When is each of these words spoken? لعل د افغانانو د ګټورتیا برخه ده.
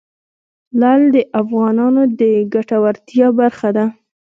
لعل 0.79 1.03
د 1.15 1.17
افغانانو 1.41 2.03
د 2.19 2.21
ګټورتیا 2.53 3.27
برخه 3.39 3.69
ده. 3.77 3.85